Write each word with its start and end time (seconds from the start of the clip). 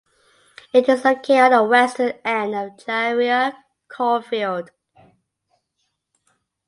It 0.73 0.89
is 0.89 1.05
located 1.05 1.51
on 1.51 1.51
the 1.51 1.63
western 1.69 2.13
end 2.25 2.55
of 2.55 2.75
Jharia 2.83 3.53
Coalfield. 3.87 4.71